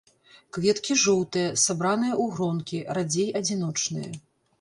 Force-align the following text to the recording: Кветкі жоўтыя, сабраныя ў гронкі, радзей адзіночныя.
Кветкі 0.55 0.95
жоўтыя, 1.01 1.49
сабраныя 1.63 2.13
ў 2.23 2.37
гронкі, 2.37 2.79
радзей 2.99 3.29
адзіночныя. 3.41 4.09